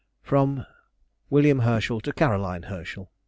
FROM 0.23 0.65
W. 1.29 1.59
HERSCHEL 1.59 1.99
TO 2.01 2.11
CAROLINE 2.11 2.63
HERSCHEL. 2.63 3.11